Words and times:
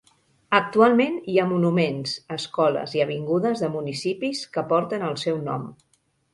Actualment, 0.59 1.19
hi 1.33 1.37
ha 1.41 1.45
monuments, 1.51 2.15
escoles 2.37 2.97
i 3.01 3.05
avingudes 3.07 3.63
de 3.67 3.71
municipis 3.77 4.45
que 4.57 4.67
porten 4.75 5.09
el 5.13 5.17
seu 5.29 5.41
nom. 5.53 5.73